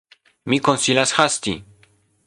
[0.53, 1.57] Mi konsilas hasti.